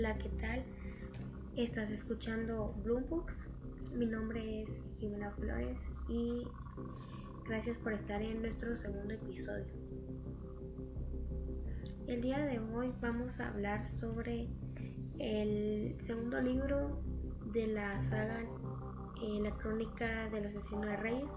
Hola, 0.00 0.16
¿qué 0.16 0.30
tal? 0.40 0.64
Estás 1.56 1.90
escuchando 1.90 2.74
Bloom 2.84 3.04
Books. 3.10 3.34
Mi 3.94 4.06
nombre 4.06 4.62
es 4.62 4.70
Jimena 4.98 5.30
Flores 5.32 5.92
y 6.08 6.42
gracias 7.46 7.76
por 7.76 7.92
estar 7.92 8.22
en 8.22 8.40
nuestro 8.40 8.74
segundo 8.74 9.12
episodio. 9.12 9.66
El 12.06 12.22
día 12.22 12.38
de 12.46 12.60
hoy 12.60 12.94
vamos 13.02 13.40
a 13.40 13.48
hablar 13.48 13.84
sobre 13.84 14.48
el 15.18 15.94
segundo 16.00 16.40
libro 16.40 17.02
de 17.52 17.66
la 17.66 17.98
saga 17.98 18.40
eh, 19.22 19.38
La 19.42 19.54
Crónica 19.58 20.30
del 20.30 20.46
Asesino 20.46 20.80
de 20.80 20.96
Reyes. 20.96 21.28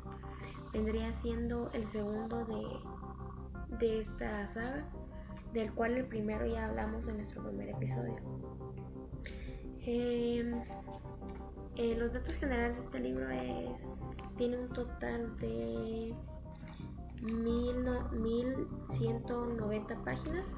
Vendría 0.72 1.12
siendo 1.16 1.70
el 1.74 1.86
segundo 1.86 2.46
de, 2.46 3.78
de 3.86 4.00
esta 4.00 4.48
saga 4.48 4.90
del 5.54 5.74
cual 5.74 5.98
el 5.98 6.06
primero 6.06 6.46
ya 6.46 6.66
hablamos 6.66 7.08
en 7.08 7.18
nuestro 7.18 7.44
primer 7.44 7.70
episodio. 7.70 8.16
Em, 9.86 10.62
eh, 11.76 11.96
los 11.98 12.14
datos 12.14 12.36
generales 12.36 12.78
de 12.78 12.84
este 12.84 13.00
libro 13.00 13.28
es 13.30 13.90
tiene 14.38 14.58
un 14.58 14.70
total 14.70 15.36
de 15.38 16.16
1190 17.22 20.04
páginas. 20.04 20.50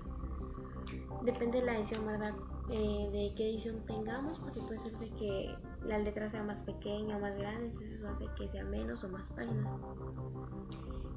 Depende 1.24 1.60
de 1.60 1.66
la 1.66 1.78
edición, 1.78 2.06
¿verdad? 2.06 2.34
Eh, 2.70 3.10
de 3.12 3.34
qué 3.36 3.50
edición 3.50 3.84
tengamos, 3.86 4.40
porque 4.40 4.62
puede 4.62 4.80
ser 4.80 4.98
de 5.00 5.10
que 5.12 5.54
la 5.84 6.00
letra 6.00 6.30
sea 6.30 6.42
más 6.44 6.64
pequeña 6.64 7.18
o 7.18 7.20
más 7.20 7.38
grande, 7.38 7.66
entonces 7.66 7.96
eso 7.96 8.08
hace 8.10 8.26
que 8.38 8.48
sea 8.48 8.64
menos 8.64 9.04
o 9.04 9.10
más 9.10 9.28
páginas. 9.30 9.68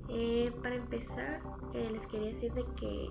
Eh, 0.08 0.50
para 0.62 0.76
empezar, 0.76 1.42
les 1.74 2.06
quería 2.06 2.28
decir 2.28 2.54
de 2.54 2.64
que 2.76 3.10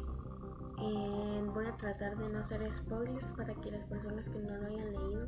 eh, 0.80 1.50
voy 1.54 1.66
a 1.66 1.76
tratar 1.78 2.18
de 2.18 2.30
no 2.30 2.40
hacer 2.40 2.72
spoilers 2.74 3.32
para 3.32 3.54
que 3.56 3.72
las 3.72 3.84
personas 3.86 4.30
que 4.30 4.40
no 4.40 4.58
lo 4.58 4.68
hayan 4.68 4.94
leído 4.94 5.28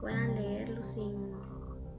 puedan 0.00 0.34
leerlo 0.34 0.82
sin, 0.84 1.32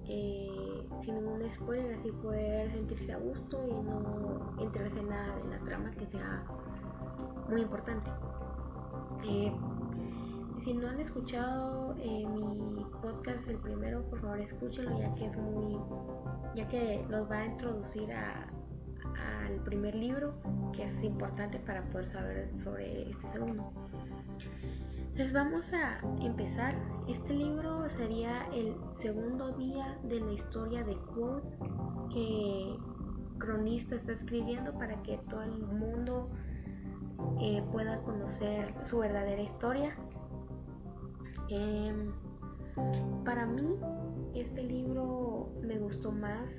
eh, 0.05 0.87
sin 1.01 1.15
ningún 1.15 1.51
spoiler, 1.53 1.95
así 1.95 2.11
poder 2.11 2.69
sentirse 2.71 3.13
a 3.13 3.17
gusto 3.17 3.59
y 3.67 3.71
no 3.71 4.55
enterarse 4.59 5.01
nada 5.03 5.35
de 5.37 5.49
la 5.49 5.59
trama 5.59 5.91
que 5.91 6.05
sea 6.05 6.45
muy 7.49 7.61
importante. 7.61 8.11
Eh, 9.25 9.51
si 10.59 10.73
no 10.73 10.89
han 10.89 10.99
escuchado 10.99 11.95
mi 11.95 12.85
podcast 13.01 13.47
el 13.49 13.57
primero, 13.57 14.03
por 14.09 14.21
favor 14.21 14.39
escúchenlo 14.39 14.97
ya 14.99 15.11
que 15.13 15.25
es 15.25 15.37
muy, 15.37 15.77
ya 16.55 16.67
que 16.69 17.03
los 17.09 17.29
va 17.29 17.39
a 17.39 17.45
introducir 17.45 18.11
a, 18.13 18.47
al 19.17 19.55
primer 19.63 19.95
libro, 19.95 20.33
que 20.73 20.83
es 20.83 21.03
importante 21.03 21.59
para 21.59 21.83
poder 21.89 22.07
saber 22.07 22.51
sobre 22.63 23.09
este 23.09 23.27
segundo. 23.31 23.71
Entonces 24.95 25.31
vamos 25.31 25.71
a 25.73 25.99
empezar. 26.21 26.75
Este 27.07 27.33
libro 27.33 27.87
sería 27.89 28.47
el 28.53 28.75
segundo 28.91 29.51
día 29.51 29.97
de 30.03 30.19
la 30.19 30.31
historia 30.31 30.83
de 30.83 30.95
Quote 30.95 31.47
que 32.09 32.75
cronista 33.37 33.95
está 33.95 34.13
escribiendo 34.13 34.73
para 34.73 35.01
que 35.03 35.17
todo 35.29 35.43
el 35.43 35.65
mundo 35.67 36.29
eh, 37.39 37.63
pueda 37.71 38.01
conocer 38.01 38.73
su 38.83 38.99
verdadera 38.99 39.41
historia. 39.41 39.95
Em, 41.49 42.11
para 43.23 43.45
mí 43.45 43.77
este 44.35 44.63
libro 44.63 45.49
me 45.61 45.77
gustó 45.77 46.11
más 46.11 46.49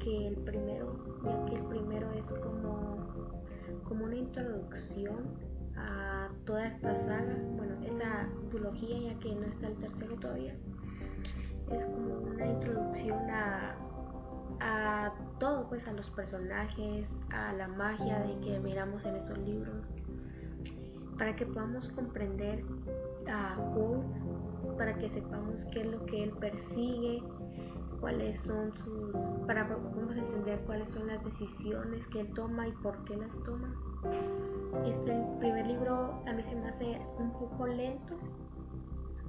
que 0.00 0.28
el 0.28 0.36
primero, 0.36 1.20
ya 1.24 1.44
que 1.46 1.54
el 1.56 1.64
primero 1.64 2.10
es 2.12 2.26
como, 2.32 3.08
como 3.84 4.04
una 4.04 4.16
introducción 4.16 5.52
a 5.76 6.28
toda 6.44 6.66
esta 6.66 6.94
saga, 6.94 7.36
bueno, 7.56 7.74
esta 7.84 8.28
trilogía, 8.50 9.12
ya 9.12 9.18
que 9.20 9.34
no 9.34 9.46
está 9.46 9.68
el 9.68 9.76
tercero 9.76 10.16
todavía. 10.16 10.54
Es 11.70 11.84
como 11.86 12.14
una 12.18 12.46
introducción 12.46 13.18
a, 13.30 13.76
a 14.60 15.14
todo, 15.38 15.68
pues 15.68 15.86
a 15.88 15.92
los 15.92 16.10
personajes, 16.10 17.08
a 17.30 17.52
la 17.52 17.68
magia 17.68 18.18
de 18.20 18.38
que 18.40 18.58
miramos 18.60 19.04
en 19.06 19.16
estos 19.16 19.38
libros, 19.38 19.92
para 21.16 21.34
que 21.36 21.46
podamos 21.46 21.88
comprender 21.90 22.64
a 23.28 23.54
Quote, 23.74 24.06
para 24.82 24.98
que 24.98 25.08
sepamos 25.08 25.64
qué 25.66 25.82
es 25.82 25.86
lo 25.86 26.04
que 26.06 26.24
él 26.24 26.32
persigue, 26.40 27.22
cuáles 28.00 28.36
son 28.40 28.72
sus, 28.72 29.14
para 29.46 29.68
podamos 29.68 30.16
entender 30.16 30.58
cuáles 30.66 30.88
son 30.88 31.06
las 31.06 31.24
decisiones 31.24 32.04
que 32.08 32.22
él 32.22 32.34
toma 32.34 32.66
y 32.66 32.72
por 32.72 33.04
qué 33.04 33.16
las 33.16 33.30
toma. 33.44 33.72
Este 34.84 35.16
primer 35.38 35.68
libro 35.68 36.20
a 36.26 36.32
mí 36.32 36.42
se 36.42 36.56
me 36.56 36.66
hace 36.66 37.00
un 37.16 37.30
poco 37.30 37.68
lento, 37.68 38.18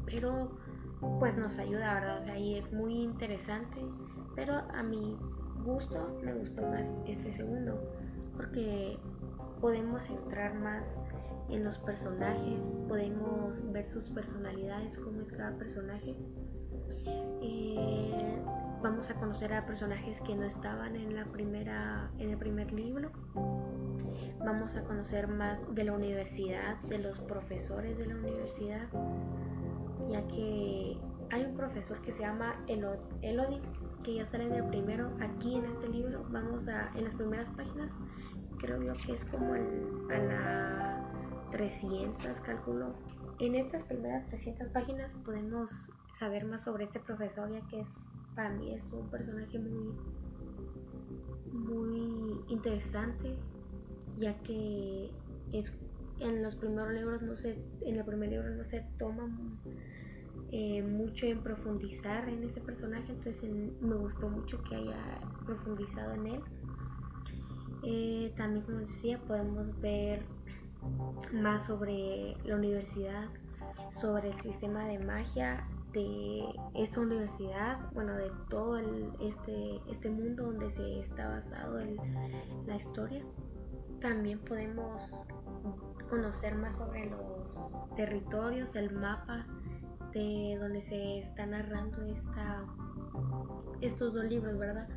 pero 0.08 0.58
pues 1.20 1.38
nos 1.38 1.60
ayuda, 1.60 1.94
¿verdad? 1.94 2.22
O 2.22 2.24
sea, 2.24 2.36
y 2.36 2.56
es 2.56 2.74
muy 2.74 3.04
interesante, 3.04 3.80
pero 4.36 4.56
a 4.56 4.82
mi 4.82 5.20
gusto 5.64 6.18
me 6.24 6.34
gustó 6.34 6.64
más 6.64 6.90
este 7.06 7.32
segundo, 7.32 7.80
porque 8.36 8.98
podemos 9.62 10.10
entrar 10.10 10.56
más 10.56 10.84
en 11.54 11.64
los 11.64 11.78
personajes, 11.78 12.70
podemos 12.88 13.62
ver 13.72 13.86
sus 13.86 14.10
personalidades, 14.10 14.98
cómo 14.98 15.22
es 15.22 15.32
cada 15.32 15.56
personaje. 15.58 16.16
Eh, 17.42 18.42
vamos 18.82 19.10
a 19.10 19.16
conocer 19.16 19.54
a 19.54 19.66
personajes 19.66 20.20
que 20.22 20.36
no 20.36 20.44
estaban 20.44 20.96
en 20.96 21.16
la 21.16 21.26
primera 21.26 22.12
en 22.20 22.32
el 22.32 22.38
primer 22.38 22.72
libro 22.74 23.12
vamos 24.40 24.76
a 24.76 24.84
conocer 24.84 25.28
más 25.28 25.58
de 25.74 25.86
la 25.86 25.94
universidad 25.94 26.78
de 26.90 26.98
los 27.00 27.20
profesores 27.20 27.98
de 27.98 28.08
la 28.08 28.16
universidad 28.16 28.88
ya 30.10 30.28
que 30.28 30.98
hay 31.32 31.46
un 31.46 31.56
profesor 31.56 32.02
que 32.02 32.12
se 32.12 32.22
llama 32.22 32.56
Elodie 32.68 33.62
que 34.04 34.16
ya 34.16 34.26
sale 34.26 34.46
en 34.46 34.54
el 34.54 34.66
primero 34.66 35.12
aquí 35.22 35.56
en 35.56 35.66
este 35.66 35.88
libro 35.88 36.26
vamos 36.30 36.68
a 36.68 36.92
en 36.96 37.06
las 37.06 37.16
primeras 37.16 37.50
páginas 37.52 37.90
creo 38.60 38.82
yo 38.82 38.94
que 39.06 39.14
es 39.14 39.24
como 39.26 39.54
a 39.54 40.18
la 40.18 41.03
300 41.54 42.40
calculo. 42.42 42.94
En 43.40 43.54
estas 43.56 43.84
primeras 43.84 44.28
300 44.30 44.70
páginas 44.70 45.16
podemos 45.24 45.90
saber 46.12 46.46
más 46.46 46.64
sobre 46.64 46.84
este 46.84 47.00
profesor 47.00 47.52
ya 47.52 47.62
que 47.68 47.82
es 47.82 47.88
para 48.36 48.50
mí 48.50 48.74
es 48.74 48.84
un 48.92 49.08
personaje 49.10 49.60
muy 49.60 49.94
muy 51.52 52.42
interesante 52.48 53.38
ya 54.18 54.34
que 54.42 55.12
es 55.52 55.72
en 56.20 56.42
los 56.42 56.56
primeros 56.56 56.92
libros 56.94 57.22
no 57.22 57.36
se 57.36 57.58
en 57.82 57.98
el 57.98 58.04
primer 58.04 58.30
libro 58.30 58.50
no 58.50 58.64
se 58.64 58.84
toma 58.98 59.30
eh, 60.52 60.82
mucho 60.82 61.28
en 61.28 61.44
profundizar 61.44 62.28
en 62.30 62.44
ese 62.44 62.62
personaje 62.62 63.12
entonces 63.12 63.52
me 63.80 63.96
gustó 63.96 64.28
mucho 64.28 64.62
que 64.64 64.76
haya 64.76 65.22
profundizado 65.46 66.14
en 66.14 66.28
él. 66.28 66.40
Eh, 67.86 68.32
también 68.38 68.64
como 68.66 68.78
decía 68.78 69.20
podemos 69.20 69.80
ver 69.82 70.26
más 71.32 71.66
sobre 71.66 72.36
la 72.46 72.56
universidad 72.56 73.30
sobre 73.92 74.30
el 74.30 74.42
sistema 74.42 74.86
de 74.86 75.00
magia 75.00 75.68
de 75.94 76.44
esta 76.74 77.02
universidad, 77.02 77.78
bueno, 77.94 78.16
de 78.16 78.32
todo 78.50 78.78
este, 79.20 79.80
este 79.90 80.10
mundo 80.10 80.46
donde 80.46 80.70
se 80.72 81.00
está 81.00 81.30
basado 81.30 81.80
el, 81.80 81.98
la 82.66 82.76
historia. 82.76 83.24
También 84.02 84.40
podemos 84.40 85.26
conocer 86.10 86.56
más 86.56 86.76
sobre 86.76 87.10
los 87.10 87.96
territorios, 87.96 88.76
el 88.76 88.92
mapa 88.92 89.46
de 90.14 90.58
donde 90.60 90.82
se 90.82 91.20
está 91.20 91.46
narrando 91.46 92.02
esta, 92.06 92.66
estos 93.82 94.14
dos 94.14 94.26
libros, 94.26 94.58
¿verdad? 94.58 94.90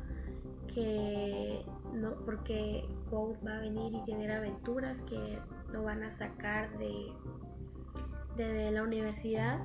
Que 0.73 1.65
no, 1.93 2.15
porque 2.25 2.87
Quote 3.09 3.43
va 3.45 3.57
a 3.57 3.59
venir 3.61 3.93
y 3.93 4.05
tener 4.05 4.31
aventuras 4.31 5.01
que 5.03 5.39
lo 5.71 5.83
van 5.83 6.03
a 6.03 6.11
sacar 6.11 6.77
de, 6.77 7.11
de 8.35 8.71
la 8.71 8.83
universidad 8.83 9.59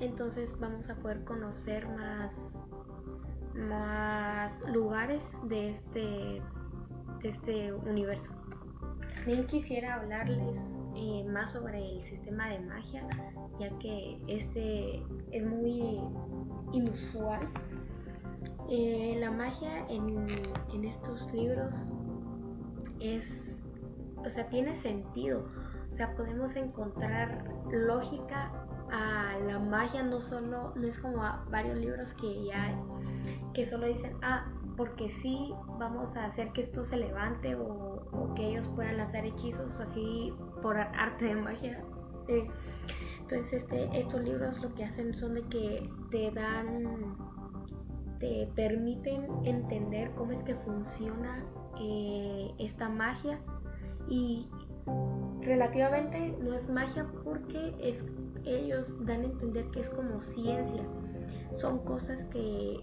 entonces 0.00 0.56
vamos 0.60 0.88
a 0.90 0.96
poder 0.96 1.24
conocer 1.24 1.86
más, 1.88 2.56
más 3.54 4.60
lugares 4.72 5.24
de 5.44 5.70
este, 5.70 6.42
este 7.22 7.72
universo. 7.72 8.30
También 9.16 9.46
quisiera 9.46 9.96
hablarles 9.96 10.80
eh, 10.94 11.24
más 11.24 11.52
sobre 11.52 11.96
el 11.96 12.02
sistema 12.02 12.48
de 12.48 12.60
magia, 12.60 13.06
ya 13.58 13.76
que 13.78 14.20
este 14.28 15.02
es 15.32 15.44
muy 15.44 16.00
inusual. 16.72 17.48
Eh, 18.68 19.16
la 19.18 19.30
magia 19.30 19.86
en, 19.88 20.84
estos 20.84 21.32
libros 21.32 21.74
es, 23.00 23.24
o 24.24 24.28
sea, 24.28 24.48
tiene 24.48 24.74
sentido. 24.74 25.46
O 25.92 25.96
sea, 25.96 26.14
podemos 26.14 26.54
encontrar 26.54 27.44
lógica 27.70 28.52
a 28.90 29.38
la 29.46 29.58
magia 29.58 30.02
no 30.02 30.20
solo 30.20 30.72
no 30.74 30.86
es 30.86 30.98
como 30.98 31.22
varios 31.50 31.78
libros 31.78 32.14
que 32.14 32.44
ya 32.44 32.64
hay, 32.64 32.76
que 33.52 33.66
solo 33.66 33.86
dicen 33.86 34.16
ah 34.22 34.50
porque 34.78 35.10
sí 35.10 35.52
vamos 35.78 36.16
a 36.16 36.24
hacer 36.24 36.52
que 36.52 36.62
esto 36.62 36.84
se 36.84 36.96
levante 36.96 37.54
o, 37.56 38.32
que 38.34 38.50
ellos 38.50 38.68
puedan 38.76 38.96
lanzar 38.98 39.26
hechizos 39.26 39.80
así 39.80 40.32
por 40.62 40.78
arte 40.78 41.26
de 41.26 41.34
magia 41.34 41.82
eh, 42.28 42.46
Entonces 43.20 43.64
este, 43.64 43.98
estos 43.98 44.22
libros 44.22 44.62
lo 44.62 44.72
que 44.74 44.84
hacen 44.84 45.12
son 45.12 45.34
de 45.34 45.42
que 45.48 45.90
te 46.10 46.30
dan, 46.30 47.16
te 48.18 48.48
permiten 48.54 49.26
entender 49.44 50.10
cómo 50.16 50.32
es 50.32 50.42
que 50.42 50.54
funciona 50.56 51.44
eh, 51.80 52.50
esta 52.58 52.88
magia 52.88 53.38
y 54.08 54.48
relativamente 55.42 56.36
no 56.42 56.54
es 56.54 56.68
magia 56.68 57.06
porque 57.24 57.74
es, 57.80 58.04
ellos 58.44 58.96
dan 59.06 59.22
a 59.22 59.24
entender 59.24 59.70
que 59.70 59.80
es 59.80 59.90
como 59.90 60.20
ciencia. 60.20 60.82
Son 61.56 61.78
cosas 61.80 62.24
que 62.24 62.80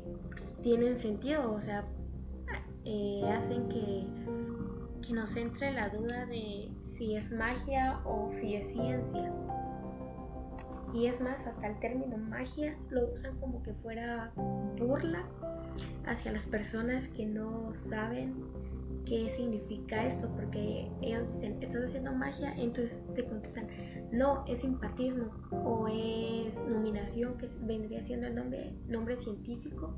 tienen 0.61 0.97
sentido, 0.97 1.51
o 1.53 1.61
sea, 1.61 1.85
eh, 2.85 3.23
hacen 3.31 3.67
que, 3.69 4.05
que 5.05 5.13
nos 5.13 5.35
entre 5.35 5.73
la 5.73 5.89
duda 5.89 6.25
de 6.25 6.71
si 6.85 7.15
es 7.15 7.31
magia 7.31 7.99
o 8.05 8.29
si 8.33 8.55
es 8.55 8.67
ciencia. 8.71 9.33
Y 10.95 11.07
es 11.07 11.19
más, 11.19 11.45
hasta 11.45 11.67
el 11.67 11.77
término 11.81 12.17
magia 12.17 12.77
lo 12.89 13.11
usan 13.11 13.37
como 13.39 13.61
que 13.61 13.73
fuera 13.73 14.31
burla 14.77 15.27
hacia 16.05 16.31
las 16.31 16.47
personas 16.47 17.09
que 17.09 17.25
no 17.25 17.75
saben 17.75 18.33
qué 19.05 19.29
significa 19.35 20.07
esto, 20.07 20.29
porque 20.33 20.89
ellos 21.01 21.27
dicen, 21.33 21.61
estás 21.61 21.83
haciendo 21.83 22.13
magia, 22.13 22.53
entonces 22.57 23.05
te 23.13 23.25
contestan, 23.25 23.67
no, 24.13 24.45
es 24.47 24.59
simpatismo 24.61 25.31
o 25.51 25.89
es 25.89 26.55
nominación, 26.65 27.37
que 27.37 27.49
vendría 27.63 28.01
siendo 28.01 28.27
el 28.27 28.35
nombre, 28.35 28.73
nombre 28.87 29.17
científico 29.17 29.93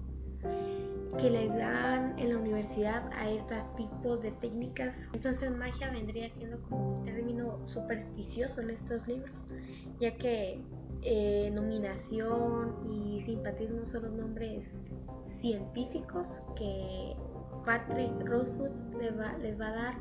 que 1.20 1.30
les 1.30 1.50
dan 1.50 2.18
en 2.20 2.30
la 2.30 2.38
universidad 2.38 3.10
a 3.14 3.30
estos 3.30 3.76
tipos 3.76 4.22
de 4.22 4.32
técnicas. 4.34 4.96
Entonces 5.14 5.50
magia 5.52 5.90
vendría 5.90 6.30
siendo 6.30 6.62
como 6.64 7.00
un 7.00 7.06
término 7.06 7.60
supersticioso 7.68 8.62
en 8.62 8.72
estos 8.72 9.08
libros, 9.08 9.48
ya 10.00 10.16
que 10.16 10.62
eh, 11.04 11.50
nominación 11.54 12.76
y 12.92 13.22
simpatismo 13.22 13.86
son 13.86 14.04
los 14.04 14.14
nombres 14.14 14.84
científicos 15.42 16.42
que 16.56 17.16
Patrick 17.66 18.12
Rothfuss 18.26 18.84
les 19.00 19.14
les 19.40 19.60
va 19.60 19.68
a 19.68 19.72
dar 19.72 19.94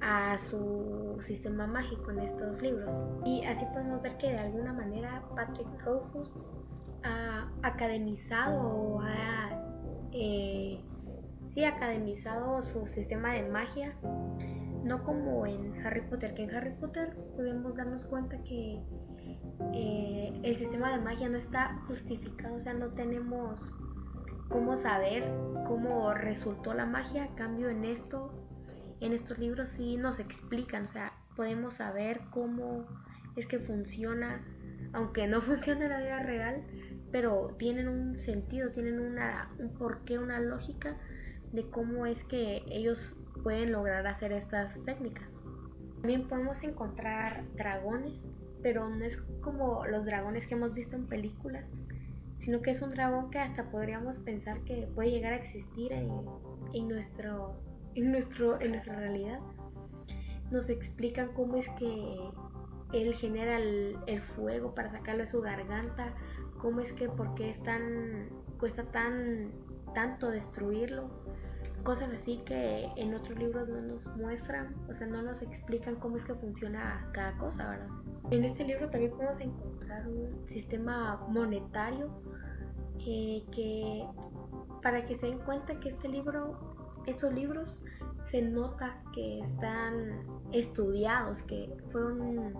a 0.00 0.38
su 0.50 1.18
sistema 1.26 1.66
mágico 1.66 2.10
en 2.10 2.20
estos 2.20 2.62
libros. 2.62 2.92
Y 3.24 3.44
así 3.44 3.64
podemos 3.72 4.02
ver 4.02 4.16
que 4.18 4.28
de 4.28 4.38
alguna 4.38 4.72
manera 4.72 5.24
Patrick 5.34 5.68
Rothfuss 5.84 6.30
ha 7.04 7.48
academizado 7.62 8.60
o 8.60 9.00
ha 9.00 9.57
eh, 10.12 10.80
sí, 11.54 11.64
academizado 11.64 12.64
su 12.66 12.86
sistema 12.88 13.32
de 13.32 13.48
magia. 13.48 13.94
No 14.84 15.02
como 15.02 15.44
en 15.44 15.84
Harry 15.84 16.02
Potter, 16.02 16.34
que 16.34 16.44
en 16.44 16.54
Harry 16.54 16.72
Potter 16.80 17.16
podemos 17.36 17.74
darnos 17.74 18.04
cuenta 18.06 18.42
que 18.44 18.80
eh, 19.74 20.40
el 20.42 20.56
sistema 20.56 20.92
de 20.92 21.02
magia 21.02 21.28
no 21.28 21.36
está 21.36 21.82
justificado, 21.86 22.54
o 22.54 22.60
sea, 22.60 22.74
no 22.74 22.88
tenemos 22.94 23.70
cómo 24.48 24.76
saber 24.76 25.30
cómo 25.66 26.14
resultó 26.14 26.74
la 26.74 26.86
magia. 26.86 27.24
A 27.24 27.34
cambio, 27.34 27.68
en 27.68 27.84
esto, 27.84 28.32
en 29.00 29.12
estos 29.12 29.38
libros 29.38 29.70
sí 29.70 29.96
nos 29.96 30.20
explican, 30.20 30.84
o 30.84 30.88
sea, 30.88 31.12
podemos 31.36 31.74
saber 31.74 32.20
cómo 32.30 32.86
es 33.36 33.46
que 33.46 33.58
funciona, 33.58 34.44
aunque 34.92 35.26
no 35.26 35.40
funciona 35.42 35.84
en 35.84 35.90
la 35.90 36.00
vida 36.00 36.22
real, 36.22 36.64
pero 37.10 37.54
tienen 37.58 37.88
un 37.88 38.16
sentido, 38.16 38.70
tienen 38.70 39.00
una, 39.00 39.50
un 39.58 39.74
porqué, 39.74 40.18
una 40.18 40.40
lógica 40.40 40.96
de 41.52 41.68
cómo 41.70 42.06
es 42.06 42.24
que 42.24 42.62
ellos 42.70 43.14
pueden 43.42 43.72
lograr 43.72 44.06
hacer 44.06 44.32
estas 44.32 44.82
técnicas. 44.84 45.40
También 46.00 46.28
podemos 46.28 46.62
encontrar 46.62 47.44
dragones, 47.56 48.30
pero 48.62 48.88
no 48.88 49.04
es 49.04 49.16
como 49.40 49.86
los 49.86 50.04
dragones 50.04 50.46
que 50.46 50.54
hemos 50.54 50.74
visto 50.74 50.96
en 50.96 51.06
películas, 51.06 51.64
sino 52.38 52.60
que 52.62 52.70
es 52.70 52.82
un 52.82 52.90
dragón 52.90 53.30
que 53.30 53.38
hasta 53.38 53.70
podríamos 53.70 54.18
pensar 54.18 54.62
que 54.64 54.88
puede 54.94 55.10
llegar 55.10 55.32
a 55.32 55.36
existir 55.36 55.92
en, 55.92 56.08
nuestro, 56.88 57.60
en, 57.94 58.12
nuestro, 58.12 58.60
en 58.60 58.70
nuestra 58.70 58.96
realidad. 58.96 59.40
Nos 60.50 60.70
explican 60.70 61.32
cómo 61.34 61.56
es 61.56 61.68
que 61.78 62.30
él 62.92 63.14
genera 63.14 63.58
el, 63.58 64.20
fuego 64.34 64.74
para 64.74 64.90
sacarle 64.90 65.26
su 65.26 65.40
garganta, 65.40 66.14
cómo 66.58 66.80
es 66.80 66.92
que, 66.92 67.08
por 67.08 67.34
qué 67.34 67.50
es 67.50 67.62
tan, 67.62 68.28
cuesta 68.58 68.84
tan, 68.84 69.50
tanto 69.94 70.30
destruirlo. 70.30 71.08
Cosas 71.84 72.12
así 72.12 72.42
que 72.44 72.88
en 72.96 73.14
otros 73.14 73.38
libros 73.38 73.68
no 73.68 73.80
nos 73.80 74.06
muestran, 74.16 74.74
o 74.90 74.94
sea, 74.94 75.06
no 75.06 75.22
nos 75.22 75.42
explican 75.42 75.96
cómo 75.96 76.16
es 76.16 76.24
que 76.24 76.34
funciona 76.34 77.08
cada 77.12 77.36
cosa, 77.38 77.70
¿verdad? 77.70 77.88
En 78.30 78.44
este 78.44 78.64
libro 78.64 78.90
también 78.90 79.12
podemos 79.12 79.40
encontrar 79.40 80.06
un 80.08 80.46
sistema 80.48 81.24
monetario 81.28 82.10
eh, 83.06 83.44
que 83.52 84.04
para 84.82 85.04
que 85.04 85.16
se 85.16 85.26
den 85.26 85.38
cuenta 85.38 85.78
que 85.80 85.88
este 85.88 86.08
libro, 86.08 86.58
estos 87.06 87.32
libros 87.32 87.78
se 88.24 88.42
nota 88.42 89.02
que 89.14 89.40
están 89.40 90.26
estudiados, 90.52 91.42
que 91.42 91.74
fueron 91.90 92.54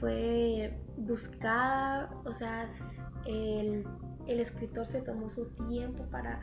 fue 0.00 0.76
buscada, 0.96 2.10
o 2.24 2.34
sea, 2.34 2.68
el, 3.26 3.86
el 4.26 4.40
escritor 4.40 4.86
se 4.86 5.02
tomó 5.02 5.30
su 5.30 5.46
tiempo 5.68 6.04
para 6.10 6.40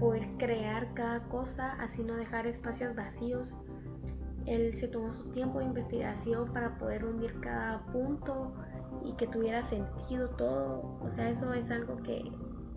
poder 0.00 0.26
crear 0.38 0.94
cada 0.94 1.20
cosa, 1.28 1.72
así 1.80 2.02
no 2.02 2.14
dejar 2.14 2.46
espacios 2.46 2.94
vacíos 2.96 3.54
él 4.46 4.74
se 4.78 4.88
tomó 4.88 5.12
su 5.12 5.24
tiempo 5.30 5.58
de 5.58 5.66
investigación 5.66 6.52
para 6.52 6.78
poder 6.78 7.04
hundir 7.04 7.38
cada 7.40 7.84
punto 7.86 8.52
y 9.04 9.12
que 9.14 9.26
tuviera 9.26 9.64
sentido 9.64 10.30
todo. 10.30 10.98
O 11.02 11.08
sea, 11.08 11.30
eso 11.30 11.52
es 11.52 11.70
algo 11.70 11.96
que 12.02 12.30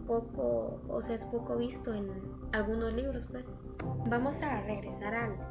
poco, 0.08 0.82
o 0.90 1.02
sea, 1.02 1.16
es 1.16 1.26
poco 1.26 1.58
visto 1.58 1.94
en 1.94 2.10
algunos 2.52 2.94
libros, 2.94 3.28
pues. 3.28 3.46
Vamos 4.08 4.42
a 4.42 4.62
regresar 4.62 5.14
al 5.14 5.49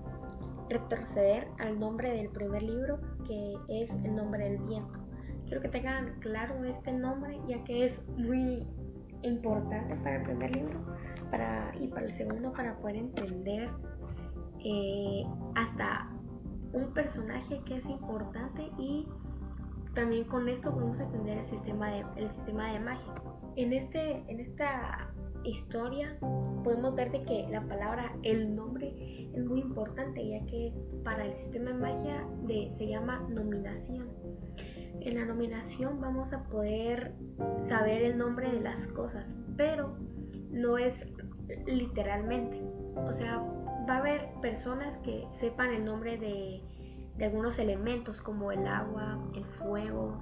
retroceder 0.68 1.48
al 1.58 1.78
nombre 1.78 2.12
del 2.12 2.28
primer 2.30 2.62
libro, 2.62 3.00
que 3.26 3.54
es 3.68 3.90
el 4.04 4.14
nombre 4.14 4.50
del 4.50 4.58
viento. 4.64 4.98
Quiero 5.46 5.62
que 5.62 5.68
tengan 5.68 6.18
claro 6.20 6.62
este 6.64 6.92
nombre, 6.92 7.38
ya 7.48 7.62
que 7.64 7.86
es 7.86 8.06
muy 8.16 8.66
importante 9.22 9.96
para 9.96 10.16
el 10.16 10.22
primer 10.22 10.54
libro 10.54 10.80
para, 11.30 11.72
y 11.80 11.88
para 11.88 12.06
el 12.06 12.14
segundo 12.14 12.52
para 12.52 12.76
poder 12.78 12.96
entender 12.96 13.68
eh, 14.64 15.24
hasta 15.54 16.10
un 16.72 16.92
personaje 16.92 17.60
que 17.64 17.76
es 17.76 17.86
importante 17.86 18.70
y 18.78 19.06
también 19.94 20.24
con 20.24 20.48
esto 20.48 20.72
podemos 20.72 20.98
entender 21.00 21.38
el 21.38 21.44
sistema 21.44 21.90
de, 21.90 22.04
el 22.16 22.30
sistema 22.30 22.72
de 22.72 22.80
magia. 22.80 23.14
En, 23.56 23.72
este, 23.72 24.22
en 24.28 24.40
esta 24.40 25.10
historia 25.44 26.16
podemos 26.62 26.94
ver 26.94 27.10
de 27.10 27.24
que 27.24 27.46
la 27.50 27.62
palabra, 27.62 28.14
el 28.22 28.54
nombre 28.54 28.94
ya 30.16 30.46
que 30.46 30.72
para 31.04 31.24
el 31.26 31.32
sistema 31.32 31.70
de 31.70 31.78
magia 31.78 32.26
se 32.72 32.86
llama 32.86 33.26
nominación. 33.28 34.08
En 35.00 35.14
la 35.16 35.24
nominación 35.24 36.00
vamos 36.00 36.32
a 36.32 36.44
poder 36.44 37.14
saber 37.60 38.02
el 38.02 38.18
nombre 38.18 38.50
de 38.50 38.60
las 38.60 38.86
cosas, 38.88 39.36
pero 39.56 39.96
no 40.50 40.78
es 40.78 41.06
literalmente. 41.66 42.60
O 42.96 43.12
sea, 43.12 43.38
va 43.88 43.94
a 43.94 43.98
haber 43.98 44.28
personas 44.40 44.98
que 44.98 45.26
sepan 45.30 45.72
el 45.72 45.84
nombre 45.84 46.18
de, 46.18 46.62
algunos 47.24 47.58
elementos 47.58 48.20
como 48.20 48.52
el 48.52 48.66
agua, 48.66 49.18
el 49.34 49.44
fuego, 49.44 50.18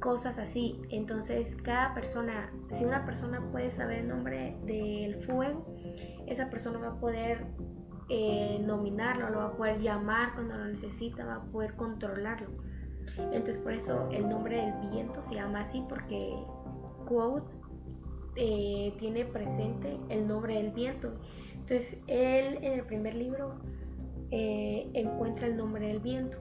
cosas 0.00 0.38
así. 0.38 0.80
Entonces, 0.90 1.56
cada 1.56 1.94
persona, 1.94 2.52
si 2.70 2.84
una 2.84 3.04
persona 3.04 3.42
puede 3.50 3.70
saber 3.70 4.00
el 4.00 4.08
nombre 4.08 4.56
del 4.64 5.22
fuego, 5.22 5.66
esa 6.26 6.50
persona 6.50 6.78
va 6.78 6.88
a 6.88 7.00
poder 7.00 7.46
eh, 8.08 8.62
nominarlo, 8.64 9.30
lo 9.30 9.38
va 9.38 9.46
a 9.46 9.56
poder 9.56 9.80
llamar 9.80 10.34
cuando 10.34 10.56
lo 10.56 10.64
necesita, 10.66 11.24
va 11.24 11.36
a 11.36 11.44
poder 11.44 11.74
controlarlo. 11.74 12.48
Entonces, 13.18 13.58
por 13.58 13.72
eso 13.72 14.08
el 14.12 14.28
nombre 14.28 14.56
del 14.56 14.90
viento 14.90 15.22
se 15.22 15.34
llama 15.34 15.60
así, 15.60 15.82
porque 15.88 16.36
Quote 17.06 17.50
eh, 18.36 18.94
tiene 18.98 19.24
presente 19.24 19.98
el 20.08 20.28
nombre 20.28 20.54
del 20.54 20.70
viento. 20.70 21.14
Entonces, 21.52 21.98
él 22.06 22.58
en 22.62 22.74
el 22.74 22.84
primer 22.84 23.14
libro 23.14 23.54
eh, 24.30 24.88
encuentra 24.94 25.46
el 25.46 25.56
nombre 25.56 25.88
del 25.88 26.00
viento. 26.00 26.36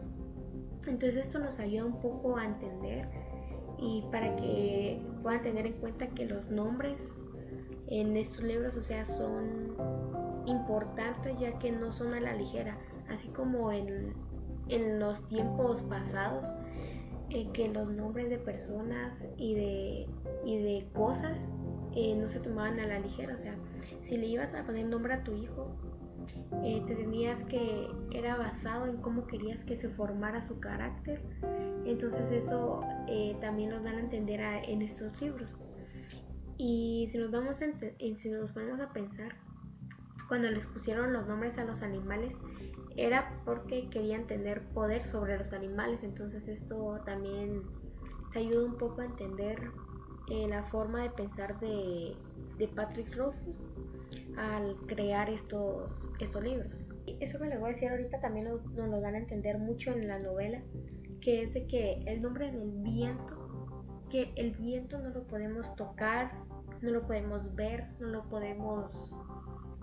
Entonces, 0.86 1.16
esto 1.16 1.40
nos 1.40 1.58
ayuda 1.60 1.86
un 1.86 2.00
poco 2.00 2.38
a 2.38 2.46
entender 2.46 3.08
y 3.80 4.04
para 4.12 4.36
que 4.36 5.02
puedan 5.24 5.42
tener 5.42 5.66
en 5.66 5.74
cuenta 5.74 6.08
que 6.10 6.26
los 6.26 6.50
nombres 6.50 7.18
en 7.88 8.18
estos 8.18 8.44
libros, 8.44 8.78
o 8.78 8.82
sea, 8.82 9.06
son 9.06 9.76
importantes 10.46 11.40
ya 11.40 11.58
que 11.60 11.72
no 11.72 11.92
son 11.92 12.14
a 12.14 12.20
la 12.20 12.34
ligera, 12.34 12.78
así 13.10 13.28
como 13.30 13.72
en, 13.72 14.14
los 15.00 15.28
tiempos 15.28 15.82
pasados, 15.84 16.48
eh, 17.30 17.48
que 17.54 17.68
los 17.68 17.88
nombres 17.92 18.30
de 18.30 18.38
personas 18.38 19.28
y 19.38 19.54
de, 19.56 20.08
y 20.44 20.58
de 20.58 20.88
cosas 20.94 21.48
eh, 21.96 22.16
no 22.16 22.28
se 22.28 22.40
tomaban 22.40 22.80
a 22.80 22.88
la 22.88 23.00
ligera, 23.00 23.36
o 23.36 23.38
sea, 23.38 23.56
si 24.04 24.18
le 24.18 24.26
ibas 24.28 24.54
a 24.54 24.66
poner 24.66 24.86
nombre 24.86 25.14
a 25.14 25.24
tu 25.24 25.34
hijo, 25.34 25.76
eh, 26.64 26.84
te 26.88 26.96
tenías 26.96 27.44
que, 27.46 27.88
era 28.12 28.36
basado 28.36 28.88
en 28.88 28.98
cómo 28.98 29.28
querías 29.28 29.64
que 29.64 29.76
se 29.76 29.90
formara 29.90 30.42
su 30.42 30.60
carácter. 30.60 31.22
Entonces 31.86 32.32
eso 32.32 32.82
eh, 33.08 33.38
también 33.42 33.70
nos 33.70 33.84
dan 33.84 33.96
a 33.96 34.00
entender 34.00 34.42
en 34.68 34.82
estos 34.82 35.20
libros. 35.22 35.56
Y 36.58 37.08
si 37.12 37.18
nos, 37.18 37.32
vamos 37.32 37.58
si 38.18 38.30
nos 38.30 38.52
ponemos 38.52 38.80
a 38.80 38.92
pensar, 38.92 39.36
cuando 40.28 40.50
les 40.50 40.66
pusieron 40.68 41.14
los 41.14 41.28
nombres 41.28 41.58
a 41.58 41.66
los 41.66 41.82
animales, 41.82 42.34
era 42.98 43.42
porque 43.46 43.90
querían 43.90 44.26
tener 44.28 44.62
poder 44.70 45.06
sobre 45.06 45.38
los 45.38 45.54
animales. 45.54 46.04
Entonces 46.04 46.48
esto 46.48 47.00
también 47.06 47.64
te 48.32 48.40
ayuda 48.40 48.66
un 48.66 48.78
poco 48.78 49.02
a 49.02 49.06
entender 49.06 49.72
eh, 50.30 50.48
la 50.48 50.64
forma 50.64 51.04
de 51.04 51.10
pensar 51.12 51.60
de, 51.60 52.16
de 52.58 52.68
Patrick 52.70 53.16
Rothfuss 53.16 53.60
al 54.38 54.76
crear 54.88 55.30
estos, 55.30 56.12
estos 56.20 56.44
libros. 56.44 56.84
Eso 57.20 57.40
que 57.40 57.46
les 57.46 57.60
voy 57.60 57.70
a 57.70 57.74
decir 57.74 57.90
ahorita 57.90 58.20
también 58.20 58.48
nos, 58.48 58.66
lo 58.74 59.02
dan 59.02 59.16
a 59.16 59.20
entender 59.20 59.60
mucho 59.60 59.92
en 59.92 60.08
la 60.08 60.20
novela, 60.20 60.62
que 61.22 61.44
es 61.44 61.54
de 61.54 61.68
que 61.68 62.04
el 62.06 62.22
nombre 62.22 62.52
del 62.52 62.72
viento, 62.72 63.70
que 64.10 64.32
el 64.36 64.52
viento 64.52 65.00
no 65.00 65.10
lo 65.10 65.24
podemos 65.28 65.76
tocar, 65.76 66.32
no 66.82 66.92
lo 66.92 67.06
podemos 67.06 67.56
ver, 67.56 67.88
no 68.00 68.08
lo 68.08 68.24
podemos 68.30 69.14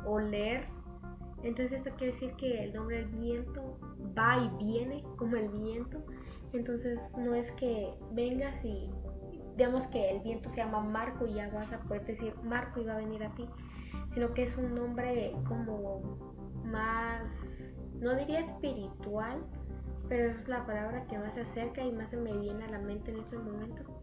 oler. 0.07 0.67
Entonces 1.43 1.73
esto 1.73 1.91
quiere 1.97 2.13
decir 2.13 2.35
que 2.37 2.65
el 2.65 2.73
nombre 2.73 2.99
del 2.99 3.09
viento 3.09 3.79
va 4.17 4.39
y 4.39 4.65
viene 4.65 5.05
como 5.17 5.37
el 5.37 5.49
viento. 5.49 6.05
Entonces 6.53 7.01
no 7.17 7.35
es 7.35 7.51
que 7.53 7.93
vengas 8.13 8.65
y 8.65 8.91
digamos 9.57 9.87
que 9.89 10.11
el 10.11 10.21
viento 10.21 10.49
se 10.51 10.57
llama 10.57 10.81
Marco 10.81 11.27
y 11.27 11.35
ya 11.35 11.49
vas 11.51 11.73
a 11.73 11.81
poder 11.81 12.05
decir 12.05 12.35
Marco 12.43 12.81
y 12.81 12.85
va 12.85 12.95
a 12.95 12.99
venir 12.99 13.23
a 13.25 13.35
ti, 13.35 13.49
sino 14.11 14.33
que 14.35 14.45
es 14.45 14.57
un 14.57 14.75
nombre 14.75 15.35
como 15.47 16.01
más, 16.65 17.71
no 18.01 18.15
diría 18.15 18.41
espiritual, 18.41 19.45
pero 20.09 20.31
es 20.31 20.49
la 20.49 20.65
palabra 20.67 21.07
que 21.07 21.19
más 21.19 21.35
se 21.35 21.43
acerca 21.43 21.83
y 21.83 21.93
más 21.93 22.11
se 22.11 22.17
me 22.17 22.37
viene 22.37 22.65
a 22.65 22.71
la 22.71 22.79
mente 22.79 23.11
en 23.11 23.19
este 23.19 23.39
momento. 23.39 24.02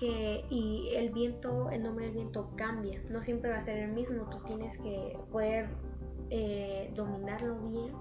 Que, 0.00 0.46
y 0.48 0.94
el 0.94 1.10
viento, 1.10 1.68
el 1.68 1.82
nombre 1.82 2.06
del 2.06 2.14
viento 2.14 2.50
cambia, 2.56 3.02
no 3.10 3.22
siempre 3.22 3.50
va 3.50 3.58
a 3.58 3.60
ser 3.60 3.76
el 3.76 3.92
mismo, 3.92 4.24
tú 4.30 4.38
tienes 4.46 4.78
que 4.78 5.18
poder 5.30 5.68
eh, 6.30 6.90
dominarlo 6.96 7.58
bien. 7.68 7.92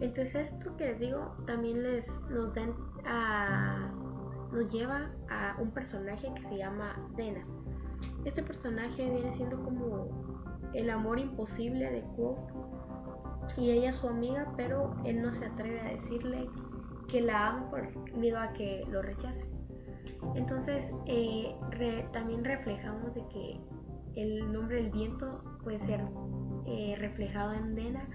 Entonces 0.00 0.52
esto 0.52 0.76
que 0.76 0.88
les 0.88 1.00
digo 1.00 1.34
también 1.46 1.82
les 1.82 2.06
nos 2.28 2.52
dan 2.52 2.74
a, 3.06 3.90
nos 4.52 4.70
lleva 4.70 5.10
a 5.30 5.56
un 5.58 5.70
personaje 5.70 6.30
que 6.34 6.42
se 6.42 6.58
llama 6.58 6.94
Dena. 7.16 7.46
Este 8.24 8.42
personaje 8.42 9.08
viene 9.08 9.32
siendo 9.34 9.62
como 9.62 10.08
el 10.74 10.90
amor 10.90 11.18
imposible 11.18 11.90
de 11.90 12.02
Quo 12.16 12.36
y 13.56 13.70
ella 13.70 13.90
es 13.90 13.96
su 13.96 14.08
amiga, 14.08 14.52
pero 14.56 14.96
él 15.04 15.22
no 15.22 15.34
se 15.34 15.46
atreve 15.46 15.80
a 15.80 15.94
decirle 15.94 16.48
que 17.08 17.20
la 17.20 17.48
ama 17.48 17.70
por 17.70 18.16
miedo 18.16 18.38
a 18.38 18.52
que 18.52 18.84
lo 18.90 19.02
rechace. 19.02 19.53
Entonces 20.34 20.92
eh, 21.06 21.54
también 22.12 22.44
reflejamos 22.44 23.14
de 23.14 23.26
que 23.28 23.60
el 24.16 24.52
nombre 24.52 24.76
del 24.82 24.90
viento 24.90 25.42
puede 25.62 25.80
ser 25.80 26.04
eh, 26.66 26.96
reflejado 26.98 27.52
en 27.52 27.74
Dena, 27.74 28.08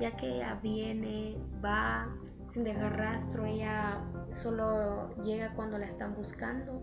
ya 0.00 0.16
que 0.16 0.36
ella 0.36 0.58
viene, 0.62 1.36
va 1.64 2.08
sin 2.52 2.64
dejar 2.64 2.96
rastro, 2.96 3.44
ella 3.44 4.04
solo 4.42 5.14
llega 5.22 5.54
cuando 5.54 5.78
la 5.78 5.86
están 5.86 6.14
buscando 6.14 6.82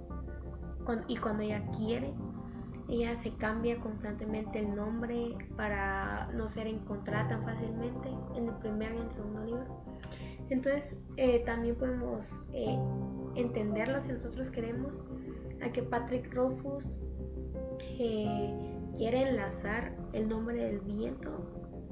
y 1.10 1.18
cuando 1.18 1.44
ella 1.44 1.62
quiere 1.78 2.14
ella 2.90 3.16
se 3.18 3.34
cambia 3.36 3.80
constantemente 3.80 4.60
el 4.60 4.76
nombre 4.76 5.38
para 5.56 6.30
no 6.34 6.48
ser 6.48 6.68
encontrada 6.68 7.28
tan 7.28 7.44
fácilmente 7.44 8.10
en 8.36 8.48
el 8.48 8.56
primer 8.56 8.94
y 8.94 8.98
en 8.98 9.04
el 9.04 9.12
segundo 9.12 9.44
libro. 9.46 9.84
Entonces 10.50 11.04
eh, 11.18 11.44
también 11.46 11.76
podemos 11.76 12.28
entenderlo 13.38 14.02
si 14.02 14.12
nosotros 14.12 14.50
queremos 14.50 15.00
a 15.62 15.72
que 15.72 15.84
Patrick 15.84 16.34
Rothfuss 16.34 16.88
eh, 18.00 18.54
quiere 18.96 19.30
enlazar 19.30 19.96
el 20.14 20.28
nombre 20.28 20.58
del 20.58 20.80
viento 20.82 21.32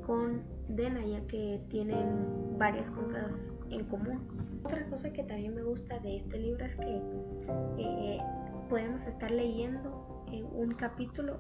con 0.06 0.44
Dena 0.68 1.06
ya 1.06 1.26
que 1.28 1.62
tienen 1.70 2.58
varias 2.58 2.90
cosas 2.90 3.56
en 3.70 3.86
común. 3.86 4.20
Otra 4.64 4.86
cosa 4.88 5.12
que 5.12 5.24
también 5.24 5.56
me 5.56 5.64
gusta 5.64 6.00
de 6.00 6.18
este 6.18 6.40
libro 6.40 6.66
es 6.66 6.76
que 6.76 8.20
podemos 8.70 9.06
estar 9.06 9.30
leyendo 9.32 10.26
un 10.54 10.74
capítulo 10.74 11.40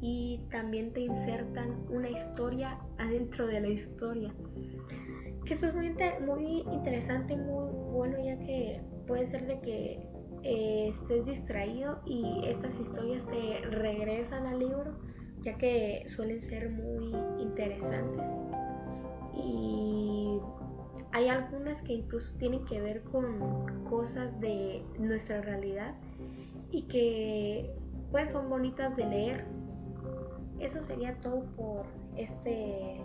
y 0.00 0.40
también 0.50 0.92
te 0.92 1.00
insertan 1.00 1.86
una 1.88 2.10
historia 2.10 2.78
adentro 2.98 3.46
de 3.46 3.60
la 3.60 3.68
historia. 3.68 4.32
Que 5.44 5.54
eso 5.54 5.66
es 5.66 5.74
muy, 5.74 5.94
muy 6.26 6.64
interesante, 6.72 7.36
muy 7.36 7.72
bueno, 7.92 8.16
ya 8.22 8.36
que 8.38 8.82
puede 9.06 9.26
ser 9.26 9.46
de 9.46 9.60
que 9.60 10.08
eh, 10.42 10.88
estés 10.88 11.24
distraído 11.24 12.00
y 12.04 12.42
estas 12.44 12.78
historias 12.78 13.24
te 13.26 13.66
regresan 13.70 14.46
al 14.46 14.58
libro, 14.58 14.98
ya 15.42 15.56
que 15.56 16.04
suelen 16.08 16.42
ser 16.42 16.70
muy 16.70 17.14
interesantes. 17.40 18.24
Y 19.34 20.40
hay 21.12 21.28
algunas 21.28 21.82
que 21.82 21.94
incluso 21.94 22.36
tienen 22.38 22.64
que 22.66 22.80
ver 22.80 23.02
con 23.04 23.84
cosas 23.84 24.38
de 24.40 24.84
nuestra 24.98 25.40
realidad 25.40 25.94
y 26.70 26.82
que 26.82 27.74
pues 28.10 28.30
son 28.30 28.48
bonitas 28.48 28.94
de 28.96 29.06
leer. 29.06 29.44
Eso 30.60 30.80
sería 30.80 31.18
todo 31.20 31.44
por 31.56 31.86
este 32.16 33.00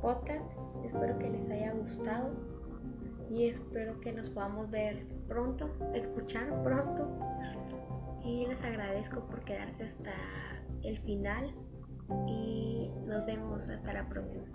podcast. 0.00 0.52
Espero 0.84 1.18
que 1.18 1.30
les 1.30 1.48
haya 1.50 1.72
gustado 1.72 2.30
y 3.30 3.48
espero 3.48 3.98
que 4.00 4.12
nos 4.12 4.28
podamos 4.30 4.70
ver 4.70 5.06
pronto, 5.32 5.70
escuchar 5.94 6.62
pronto. 6.62 7.08
Y 8.22 8.46
les 8.46 8.62
agradezco 8.62 9.26
por 9.26 9.44
quedarse 9.44 9.84
hasta 9.84 10.12
el 10.82 10.98
final 10.98 11.54
y 12.26 12.90
nos 13.06 13.24
vemos 13.26 13.68
hasta 13.68 13.94
la 13.94 14.08
próxima. 14.08 14.46